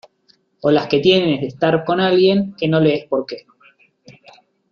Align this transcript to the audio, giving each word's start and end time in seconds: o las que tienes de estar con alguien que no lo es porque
o 0.61 0.71
las 0.71 0.87
que 0.87 0.97
tienes 0.99 1.41
de 1.41 1.45
estar 1.45 1.85
con 1.85 1.99
alguien 1.99 2.55
que 2.57 2.67
no 2.67 2.79
lo 2.79 2.89
es 2.89 3.05
porque 3.05 3.45